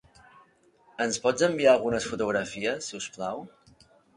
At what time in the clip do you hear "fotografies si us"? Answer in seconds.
2.13-3.11